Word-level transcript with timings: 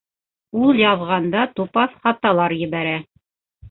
Ул 0.61 0.79
яҙғанда 0.85 1.45
тупаҫ 1.61 1.97
хаталар 2.09 2.61
ебәрә 2.67 3.01